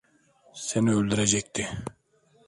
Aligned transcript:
Seni 0.53 0.91
öldürecekti. 0.91 1.67